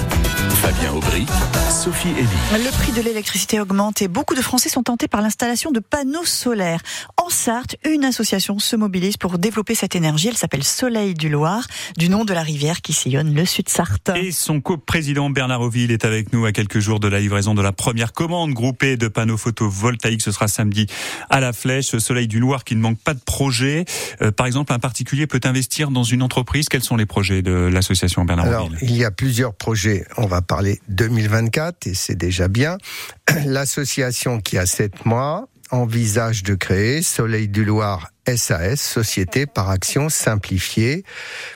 Fabien 0.61 0.93
Aubry, 0.93 1.25
Sophie 1.69 2.07
Elie. 2.17 2.63
Le 2.63 2.71
prix 2.71 2.93
de 2.93 3.01
l'électricité 3.01 3.59
augmente 3.59 4.01
et 4.01 4.07
beaucoup 4.07 4.33
de 4.33 4.41
Français 4.41 4.69
sont 4.69 4.81
tentés 4.81 5.09
par 5.09 5.21
l'installation 5.21 5.71
de 5.71 5.79
panneaux 5.79 6.23
solaires. 6.23 6.79
En 7.21 7.29
Sarthe, 7.29 7.75
une 7.85 8.05
association 8.05 8.59
se 8.59 8.77
mobilise 8.77 9.17
pour 9.17 9.37
développer 9.37 9.75
cette 9.75 9.95
énergie. 9.95 10.29
Elle 10.29 10.37
s'appelle 10.37 10.63
Soleil 10.63 11.15
du 11.15 11.27
Loir, 11.27 11.67
du 11.97 12.07
nom 12.07 12.23
de 12.23 12.33
la 12.33 12.41
rivière 12.43 12.81
qui 12.81 12.93
sillonne 12.93 13.35
le 13.35 13.45
sud 13.45 13.67
Sarthe. 13.67 14.09
Et 14.15 14.31
son 14.31 14.61
coprésident 14.61 15.29
Bernard 15.29 15.61
Oville 15.61 15.91
est 15.91 16.05
avec 16.05 16.31
nous 16.31 16.45
à 16.45 16.53
quelques 16.53 16.79
jours 16.79 17.01
de 17.01 17.09
la 17.09 17.19
livraison 17.19 17.55
de 17.55 17.61
la 17.61 17.73
première 17.73 18.13
commande 18.13 18.53
groupée 18.53 18.95
de 18.95 19.09
panneaux 19.09 19.37
photovoltaïques. 19.37 20.21
Ce 20.21 20.31
sera 20.31 20.47
samedi 20.47 20.87
à 21.29 21.41
la 21.41 21.51
Flèche. 21.51 21.97
Soleil 21.97 22.27
du 22.27 22.39
Loir 22.39 22.63
qui 22.63 22.75
ne 22.75 22.81
manque 22.81 22.99
pas 22.99 23.13
de 23.13 23.21
projets. 23.21 23.83
Euh, 24.21 24.31
par 24.31 24.47
exemple, 24.47 24.71
un 24.71 24.79
particulier 24.79 25.27
peut 25.27 25.41
investir 25.43 25.91
dans 25.91 26.03
une 26.03 26.23
entreprise. 26.23 26.69
Quels 26.69 26.83
sont 26.83 26.95
les 26.95 27.05
projets 27.05 27.41
de 27.41 27.64
l'association 27.69 28.25
Bernard 28.25 28.47
Alors, 28.47 28.69
il 28.81 28.95
y 28.95 29.05
a 29.05 29.11
plusieurs 29.11 29.53
projets. 29.53 30.05
On 30.17 30.25
va 30.25 30.41
parler 30.41 30.79
2024 30.89 31.87
et 31.87 31.93
c'est 31.93 32.15
déjà 32.15 32.47
bien. 32.47 32.77
L'association 33.45 34.39
qui 34.39 34.57
a 34.57 34.65
sept 34.65 35.05
mois 35.05 35.47
envisage 35.71 36.43
de 36.43 36.55
créer 36.55 37.01
Soleil 37.01 37.47
du 37.47 37.65
Loir 37.65 38.11
SAS, 38.27 38.79
Société 38.79 39.45
par 39.45 39.69
Action 39.69 40.09
Simplifiée, 40.09 41.03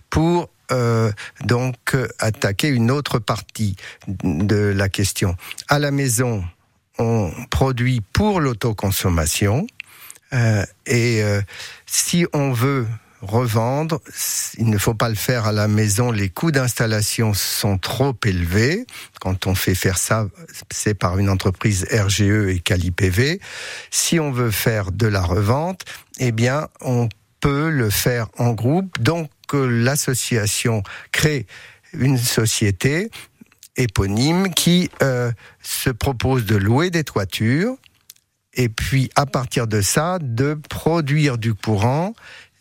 pour 0.09 0.49
euh, 0.71 1.11
donc 1.45 1.95
attaquer 2.19 2.67
une 2.67 2.91
autre 2.91 3.19
partie 3.19 3.75
de 4.07 4.73
la 4.75 4.89
question. 4.89 5.35
À 5.67 5.79
la 5.79 5.91
maison, 5.91 6.43
on 6.99 7.31
produit 7.49 8.01
pour 8.01 8.39
l'autoconsommation. 8.39 9.65
Euh, 10.33 10.63
et 10.85 11.23
euh, 11.23 11.41
si 11.87 12.27
on 12.33 12.51
veut 12.51 12.85
revendre. 13.21 13.99
Il 14.57 14.69
ne 14.69 14.77
faut 14.77 14.93
pas 14.93 15.09
le 15.09 15.15
faire 15.15 15.45
à 15.45 15.51
la 15.51 15.67
maison. 15.67 16.11
Les 16.11 16.29
coûts 16.29 16.51
d'installation 16.51 17.33
sont 17.33 17.77
trop 17.77 18.15
élevés. 18.25 18.85
Quand 19.19 19.47
on 19.47 19.55
fait 19.55 19.75
faire 19.75 19.97
ça, 19.97 20.27
c'est 20.71 20.93
par 20.93 21.17
une 21.17 21.29
entreprise 21.29 21.85
RGE 21.91 22.21
et 22.21 22.59
CaliPV. 22.59 23.39
Si 23.91 24.19
on 24.19 24.31
veut 24.31 24.51
faire 24.51 24.91
de 24.91 25.07
la 25.07 25.21
revente, 25.21 25.83
eh 26.19 26.31
bien, 26.31 26.67
on 26.81 27.09
peut 27.39 27.69
le 27.69 27.89
faire 27.89 28.27
en 28.37 28.51
groupe. 28.51 28.99
Donc, 29.01 29.29
euh, 29.53 29.65
l'association 29.67 30.83
crée 31.11 31.45
une 31.93 32.17
société 32.17 33.09
éponyme 33.77 34.53
qui 34.53 34.89
euh, 35.01 35.31
se 35.61 35.89
propose 35.89 36.45
de 36.45 36.55
louer 36.55 36.89
des 36.91 37.03
toitures 37.03 37.75
et 38.53 38.69
puis 38.69 39.09
à 39.15 39.25
partir 39.25 39.67
de 39.67 39.81
ça 39.81 40.19
de 40.21 40.59
produire 40.69 41.37
du 41.37 41.53
courant 41.53 42.13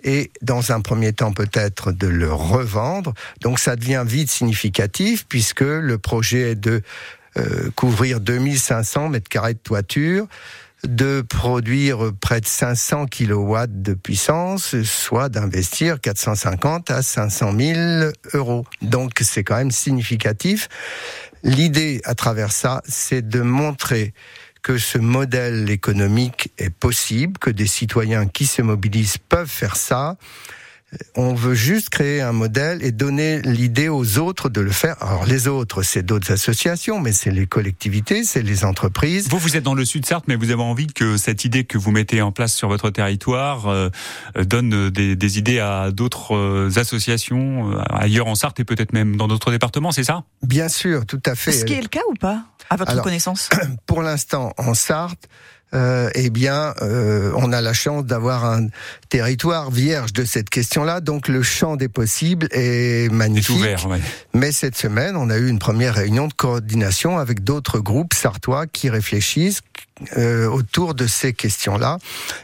et 0.05 0.31
dans 0.43 0.73
un 0.73 0.81
premier 0.81 1.13
temps 1.13 1.33
peut-être 1.33 1.93
de 1.93 2.07
le 2.07 2.33
revendre. 2.33 3.15
Donc 3.41 3.59
ça 3.59 3.77
devient 3.77 4.05
vite 4.07 4.31
significatif 4.31 5.27
puisque 5.29 5.61
le 5.61 5.99
projet 5.99 6.53
est 6.53 6.55
de 6.55 6.83
euh, 7.37 7.71
couvrir 7.75 8.21
2500 8.21 9.11
mètres 9.11 9.29
carrés 9.29 9.55
de 9.55 9.59
toiture, 9.59 10.27
de 10.85 11.23
produire 11.23 12.13
près 12.21 12.41
de 12.41 12.47
500 12.47 13.07
kilowatts 13.07 13.83
de 13.83 13.95
puissance, 13.95 14.81
soit 14.83 15.29
d'investir 15.29 16.01
450 16.01 16.91
à 16.91 17.03
500 17.03 17.53
000 17.59 18.11
euros. 18.35 18.65
Donc 18.83 19.13
c'est 19.21 19.45
quand 19.45 19.57
même 19.57 19.73
significatif. 19.73 20.69
L'idée 21.43 22.01
à 22.05 22.15
travers 22.15 22.53
ça, 22.53 22.83
c'est 22.87 23.27
de 23.27 23.41
montrer 23.41 24.13
que 24.62 24.79
ce 24.79 24.99
modèle 24.99 25.71
économique 25.71 26.53
est 26.59 26.71
possible, 26.71 27.38
que 27.38 27.51
des 27.51 27.66
citoyens 27.66 28.27
qui 28.27 28.47
se 28.47 28.62
mobilisent 28.62 29.18
peuvent 29.18 29.49
faire 29.49 29.77
ça. 29.77 30.16
On 31.16 31.35
veut 31.35 31.55
juste 31.55 31.90
créer 31.90 32.23
un 32.23 32.33
modèle 32.33 32.83
et 32.83 32.92
donner 32.92 33.42
l'idée 33.42 33.90
aux 33.90 34.16
autres 34.16 34.49
de 34.49 34.62
le 34.62 34.71
faire. 34.71 34.97
Alors 35.03 35.27
les 35.27 35.47
autres, 35.47 35.83
c'est 35.83 36.03
d'autres 36.03 36.33
associations, 36.33 36.99
mais 36.99 37.12
c'est 37.12 37.31
les 37.31 37.47
collectivités, 37.47 38.25
c'est 38.25 38.40
les 38.40 38.64
entreprises. 38.64 39.29
Vous, 39.29 39.38
vous 39.38 39.57
êtes 39.57 39.64
dans 39.64 39.75
le 39.75 39.85
sud, 39.85 40.07
certes, 40.07 40.25
mais 40.29 40.37
vous 40.37 40.51
avez 40.51 40.62
envie 40.62 40.87
que 40.87 41.18
cette 41.18 41.44
idée 41.44 41.64
que 41.64 41.77
vous 41.77 41.90
mettez 41.90 42.23
en 42.23 42.33
place 42.33 42.55
sur 42.55 42.68
votre 42.68 42.88
territoire 42.88 43.66
euh, 43.68 43.90
donne 44.47 44.88
des, 44.88 45.14
des, 45.14 45.38
idées 45.38 45.59
à 45.59 45.90
d'autres 45.90 46.35
euh, 46.35 46.71
associations 46.77 47.71
euh, 47.71 47.83
ailleurs 47.90 48.27
en 48.27 48.35
Sarthe 48.35 48.59
et 48.61 48.64
peut-être 48.64 48.94
même 48.94 49.16
dans 49.16 49.29
d'autres 49.29 49.51
départements, 49.51 49.92
c'est 49.92 50.05
ça? 50.05 50.25
Bien 50.42 50.71
sûr, 50.71 51.05
tout 51.05 51.21
à 51.27 51.35
fait. 51.35 51.53
Ce 51.53 51.66
qui 51.66 51.75
est 51.75 51.83
le 51.83 51.88
cas 51.88 52.01
ou 52.11 52.14
pas? 52.14 52.44
À 52.70 52.76
votre 52.76 53.00
connaissance 53.02 53.48
Pour 53.87 54.02
l'instant, 54.02 54.52
en 54.59 54.74
Sarthe, 54.74 55.28
euh, 55.74 56.11
eh 56.14 56.31
bien, 56.31 56.74
euh, 56.81 57.33
on 57.37 57.52
a 57.52 57.61
la 57.61 57.72
chance 57.72 58.04
d'avoir 58.04 58.44
un 58.44 58.68
territoire 59.09 59.70
vierge 59.70 60.12
de 60.12 60.24
cette 60.24 60.50
question-là. 60.50 61.00
Donc, 61.00 61.28
le 61.28 61.42
champ 61.42 61.76
des 61.76 61.88
possibles 61.88 62.48
est 62.52 63.12
magnifique. 63.12 63.57
ouvert, 63.57 63.87
Mais 64.33 64.52
cette 64.52 64.76
semaine, 64.76 65.16
on 65.16 65.31
a 65.31 65.37
eu 65.37 65.48
une 65.48 65.59
première 65.59 65.94
réunion 65.94 66.26
de 66.26 66.33
coordination 66.33 67.18
avec 67.18 67.44
d'autres 67.44 67.81
groupes 67.81 68.14
sartois 68.14 68.66
qui 68.66 68.88
réfléchissent 68.88 69.61
euh, 70.16 70.46
autour 70.46 70.94
de 70.94 71.07
ces 71.07 71.33
questions-là. 71.33 71.98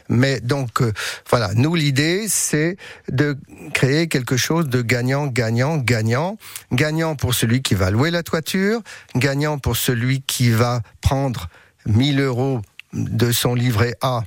Mais 0.09 0.41
donc, 0.41 0.81
euh, 0.81 0.91
voilà, 1.29 1.51
nous, 1.55 1.73
l'idée, 1.73 2.25
c'est 2.27 2.75
de 3.09 3.37
créer 3.73 4.07
quelque 4.07 4.35
chose 4.37 4.67
de 4.67 4.81
gagnant, 4.81 5.27
gagnant, 5.27 5.77
gagnant. 5.77 6.37
Gagnant 6.71 7.15
pour 7.15 7.33
celui 7.33 7.61
qui 7.61 7.73
va 7.73 7.91
louer 7.91 8.11
la 8.11 8.23
toiture, 8.23 8.81
gagnant 9.15 9.57
pour 9.57 9.77
celui 9.77 10.21
qui 10.21 10.51
va 10.51 10.81
prendre 11.01 11.47
1000 11.85 12.19
euros 12.19 12.61
de 12.95 13.31
son 13.31 13.53
livret 13.53 13.95
A 14.01 14.23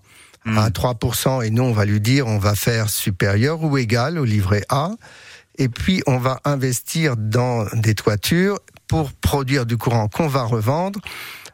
à 0.57 0.70
3%, 0.70 1.40
hmm. 1.40 1.42
et 1.42 1.50
nous, 1.50 1.64
on 1.64 1.72
va 1.72 1.85
lui 1.85 2.00
dire, 2.00 2.26
on 2.26 2.38
va 2.38 2.54
faire 2.54 2.88
supérieur 2.88 3.62
ou 3.62 3.76
égal 3.76 4.18
au 4.18 4.24
livret 4.24 4.64
A. 4.68 4.92
Et 5.59 5.68
puis, 5.68 6.02
on 6.07 6.18
va 6.18 6.40
investir 6.44 7.16
dans 7.16 7.66
des 7.74 7.94
toitures 7.94 8.59
pour 8.87 9.12
produire 9.12 9.66
du 9.66 9.76
courant 9.76 10.09
qu'on 10.09 10.28
va 10.28 10.44
revendre 10.44 11.00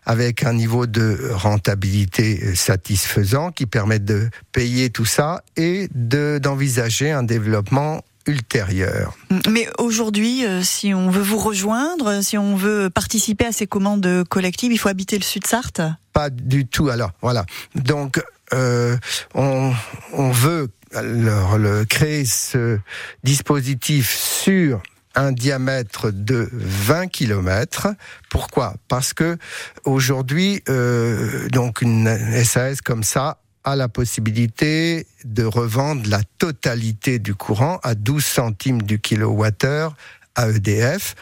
avec 0.07 0.45
un 0.45 0.53
niveau 0.53 0.87
de 0.87 1.31
rentabilité 1.33 2.55
satisfaisant 2.55 3.51
qui 3.51 3.67
permet 3.67 3.99
de 3.99 4.29
payer 4.53 4.91
tout 4.91 5.07
ça 5.07 5.43
et 5.57 5.89
d'envisager 5.95 7.11
un 7.11 7.23
développement 7.23 8.03
ultérieur. 8.27 9.17
Mais 9.51 9.69
aujourd'hui, 9.79 10.45
euh, 10.47 10.63
si 10.63 10.95
on 10.95 11.11
veut 11.11 11.23
vous 11.23 11.39
rejoindre, 11.39 12.23
si 12.23 12.39
on 12.39 12.57
veut 12.57 12.91
participer 12.91 13.47
à 13.47 13.53
ces 13.53 13.67
commandes 13.67 14.25
collectives, 14.29 14.73
il 14.73 14.79
faut 14.79 14.89
habiter 14.89 15.19
le 15.19 15.25
Sud-Sarthe 15.25 15.83
Pas 16.13 16.31
du 16.31 16.67
tout. 16.67 16.89
Alors, 16.89 17.13
voilà. 17.23 17.45
Donc, 17.75 18.23
euh, 18.53 18.97
on, 19.35 19.73
on, 20.13 20.31
veut 20.31 20.69
alors, 20.95 21.59
le, 21.59 21.85
créer 21.85 22.25
ce 22.25 22.79
dispositif 23.25 24.11
sur 24.17 24.83
un 25.15 25.33
diamètre 25.33 26.11
de 26.11 26.49
20 26.53 27.09
km. 27.09 27.89
Pourquoi? 28.31 28.75
Parce 28.89 29.13
que 29.15 29.39
aujourd'hui, 29.85 30.63
euh, 30.69 31.49
donc 31.49 31.83
une 31.83 32.09
SAS 32.45 32.81
comme 32.81 33.05
ça 33.05 33.39
a 33.65 33.77
la 33.77 33.89
possibilité 33.89 35.07
de 35.25 35.45
revendre 35.45 36.09
la 36.09 36.21
totalité 36.39 37.19
du 37.19 37.35
courant 37.35 37.81
à 37.83 37.95
12 37.95 38.25
centimes 38.25 38.83
du 38.83 39.01
kilowattheure 39.01 39.97
à 40.35 40.49
EDF. 40.51 41.15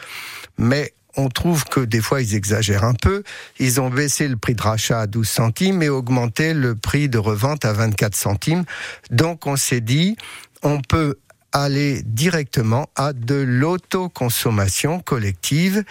Mais 0.57 0.93
on 1.15 1.29
trouve 1.29 1.63
que 1.65 1.79
des 1.79 2.01
fois 2.01 2.21
ils 2.21 2.35
exagèrent 2.35 2.83
un 2.83 2.93
peu. 2.93 3.23
Ils 3.59 3.79
ont 3.79 3.89
baissé 3.89 4.27
le 4.27 4.35
prix 4.35 4.55
de 4.55 4.61
rachat 4.61 5.01
à 5.01 5.07
12 5.07 5.27
centimes 5.27 5.83
et 5.83 5.89
augmenté 5.89 6.53
le 6.53 6.75
prix 6.75 7.09
de 7.09 7.17
revente 7.17 7.65
à 7.65 7.73
24 7.73 8.15
centimes. 8.15 8.63
Donc 9.09 9.47
on 9.47 9.55
s'est 9.55 9.81
dit, 9.81 10.17
on 10.63 10.81
peut 10.81 11.15
aller 11.53 12.01
directement 12.03 12.89
à 12.95 13.13
de 13.13 13.35
l'autoconsommation 13.35 14.99
collective. 14.99 15.83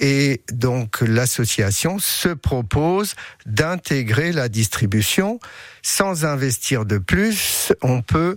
Et 0.00 0.42
donc 0.52 1.00
l'association 1.00 1.98
se 1.98 2.28
propose 2.28 3.14
d'intégrer 3.46 4.32
la 4.32 4.48
distribution 4.48 5.38
sans 5.82 6.24
investir 6.24 6.84
de 6.84 6.98
plus. 6.98 7.72
On 7.80 8.02
peut 8.02 8.36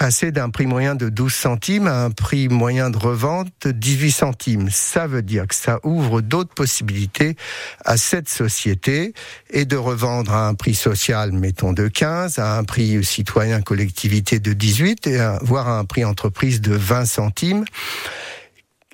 passer 0.00 0.32
d'un 0.32 0.48
prix 0.48 0.64
moyen 0.64 0.94
de 0.94 1.10
12 1.10 1.30
centimes 1.30 1.86
à 1.86 2.04
un 2.04 2.10
prix 2.10 2.48
moyen 2.48 2.88
de 2.88 2.96
revente 2.96 3.48
de 3.60 3.70
18 3.70 4.10
centimes. 4.10 4.70
Ça 4.70 5.06
veut 5.06 5.20
dire 5.20 5.46
que 5.46 5.54
ça 5.54 5.78
ouvre 5.82 6.22
d'autres 6.22 6.54
possibilités 6.54 7.36
à 7.84 7.98
cette 7.98 8.30
société 8.30 9.12
et 9.50 9.66
de 9.66 9.76
revendre 9.76 10.32
à 10.32 10.48
un 10.48 10.54
prix 10.54 10.74
social, 10.74 11.32
mettons 11.32 11.74
de 11.74 11.86
15, 11.86 12.38
à 12.38 12.56
un 12.56 12.64
prix 12.64 13.04
citoyen 13.04 13.60
collectivité 13.60 14.38
de 14.38 14.54
18 14.54 15.06
et 15.06 15.18
voire 15.42 15.68
à 15.68 15.78
un 15.78 15.84
prix 15.84 16.06
entreprise 16.06 16.62
de 16.62 16.74
20 16.74 17.04
centimes. 17.04 17.66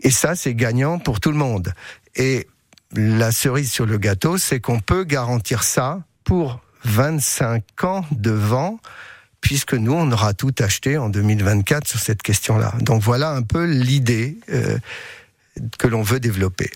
Et 0.03 0.11
ça, 0.11 0.35
c'est 0.35 0.57
gagnant 0.57 0.99
pour 0.99 1.21
tout 1.21 1.31
le 1.31 1.39
monde. 1.39 1.73
Et 2.17 2.49
la 2.97 3.31
cerise 3.31 3.71
sur 3.71 3.87
le 3.87 3.99
gâteau, 3.99 4.39
c'est 4.39 4.59
qu'on 4.59 4.81
peut 4.81 5.05
garantir 5.05 5.63
ça 5.63 6.01
pour 6.25 6.59
25 6.83 7.85
ans 7.85 8.05
de 8.11 8.33
vent 8.33 8.81
puisque 9.41 9.75
nous, 9.75 9.93
on 9.93 10.11
aura 10.11 10.35
tout 10.35 10.55
acheté 10.59 10.99
en 10.99 11.09
2024 11.09 11.87
sur 11.87 12.01
cette 12.01 12.23
question-là. 12.23 12.75
Donc 12.81 13.03
voilà 13.03 13.31
un 13.31 13.43
peu 13.43 13.65
l'idée 13.65 14.39
euh, 14.53 14.79
que 15.79 15.87
l'on 15.87 16.03
veut 16.03 16.21
développer. 16.21 16.71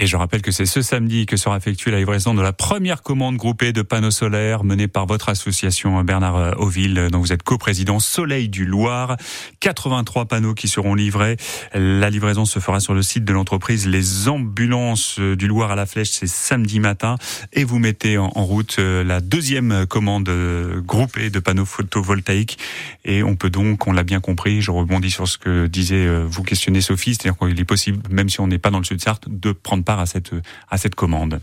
Et 0.00 0.06
je 0.06 0.16
rappelle 0.16 0.42
que 0.42 0.52
c'est 0.52 0.64
ce 0.64 0.80
samedi 0.80 1.26
que 1.26 1.36
sera 1.36 1.56
effectuée 1.56 1.90
la 1.90 1.98
livraison 1.98 2.32
de 2.32 2.40
la 2.40 2.52
première 2.52 3.02
commande 3.02 3.36
groupée 3.36 3.72
de 3.72 3.82
panneaux 3.82 4.12
solaires 4.12 4.62
menée 4.62 4.86
par 4.86 5.06
votre 5.06 5.28
association 5.28 6.02
Bernard 6.04 6.60
Auville, 6.60 7.08
dont 7.10 7.18
vous 7.18 7.32
êtes 7.32 7.42
coprésident 7.42 7.98
Soleil 7.98 8.48
du 8.48 8.64
Loir. 8.64 9.16
83 9.58 10.26
panneaux 10.26 10.54
qui 10.54 10.68
seront 10.68 10.94
livrés. 10.94 11.36
La 11.74 12.10
livraison 12.10 12.44
se 12.44 12.60
fera 12.60 12.78
sur 12.78 12.94
le 12.94 13.02
site 13.02 13.24
de 13.24 13.32
l'entreprise 13.32 13.88
Les 13.88 14.28
Ambulances 14.28 15.18
du 15.18 15.48
Loir 15.48 15.72
à 15.72 15.74
la 15.74 15.84
Flèche, 15.84 16.10
c'est 16.10 16.28
samedi 16.28 16.78
matin. 16.78 17.16
Et 17.52 17.64
vous 17.64 17.80
mettez 17.80 18.18
en 18.18 18.28
route 18.28 18.76
euh, 18.78 19.02
la 19.02 19.20
deuxième 19.20 19.86
commande 19.86 20.28
euh, 20.28 20.80
groupée 20.80 21.30
de 21.30 21.40
panneaux 21.40 21.64
photovoltaïques. 21.64 22.58
Et 23.04 23.22
on 23.22 23.34
peut 23.34 23.50
donc, 23.50 23.86
on 23.86 23.92
l'a 23.92 24.04
bien 24.04 24.20
compris, 24.20 24.60
je 24.60 24.70
rebondis 24.70 25.10
sur 25.10 25.26
ce 25.26 25.38
que 25.38 25.66
disait 25.66 26.06
euh, 26.06 26.24
vous 26.28 26.42
questionnez 26.42 26.80
Sophie, 26.80 27.14
c'est-à-dire 27.14 27.38
qu'il 27.38 27.58
est 27.58 27.64
possible, 27.64 28.00
même 28.10 28.28
si 28.28 28.40
on 28.40 28.46
n'est 28.46 28.58
pas 28.58 28.70
dans 28.70 28.78
le 28.78 28.84
sud-Sarthe, 28.84 29.28
de 29.28 29.52
prendre 29.52 29.84
à 29.96 30.06
cette, 30.06 30.32
à 30.70 30.78
cette 30.78 30.94
commande. 30.94 31.40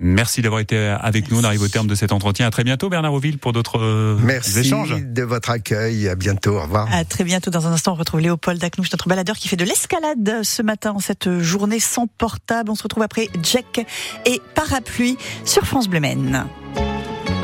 Merci 0.00 0.42
d'avoir 0.42 0.60
été 0.60 0.76
avec 0.76 1.30
nous. 1.30 1.40
On 1.40 1.44
arrive 1.44 1.62
au 1.62 1.68
terme 1.68 1.88
de 1.88 1.96
cet 1.96 2.12
entretien. 2.12 2.46
À 2.46 2.50
très 2.50 2.62
bientôt, 2.62 2.88
Bernard 2.88 3.12
Auville, 3.12 3.38
pour 3.38 3.52
d'autres 3.52 3.80
euh, 3.80 4.16
échanges. 4.56 4.90
Merci 4.90 5.04
de 5.04 5.22
votre 5.24 5.50
accueil. 5.50 6.08
À 6.08 6.14
bientôt. 6.14 6.56
Au 6.56 6.62
revoir. 6.62 6.88
À 6.92 7.04
très 7.04 7.24
bientôt. 7.24 7.50
Dans 7.50 7.66
un 7.66 7.72
instant, 7.72 7.92
on 7.92 7.96
retrouve 7.96 8.20
Léopold 8.20 8.62
Acnouche, 8.62 8.92
notre 8.92 9.08
baladeur 9.08 9.36
qui 9.36 9.48
fait 9.48 9.56
de 9.56 9.64
l'escalade 9.64 10.42
ce 10.44 10.62
matin 10.62 10.92
en 10.92 11.00
cette 11.00 11.40
journée 11.40 11.80
sans 11.80 12.06
portable. 12.06 12.70
On 12.70 12.76
se 12.76 12.84
retrouve 12.84 13.02
après 13.02 13.28
Jack 13.42 13.84
et 14.24 14.40
Parapluie 14.54 15.18
sur 15.44 15.66
France 15.66 15.88
Bleu 15.88 15.98
Maine. 15.98 16.46